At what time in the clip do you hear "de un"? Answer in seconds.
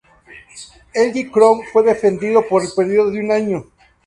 3.11-3.31